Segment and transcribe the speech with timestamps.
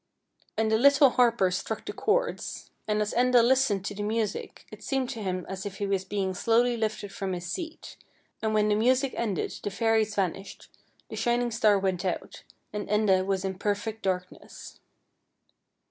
[0.57, 4.81] And the little harpers struck the chords, and as Enda listened to the music it
[4.81, 7.97] seemed to him as if he was being slowly lifted from his seat,
[8.41, 10.71] and when the music ended the fairies vanished,
[11.09, 12.41] the shining star went out,
[12.73, 14.79] and Enda was in per fect darkness.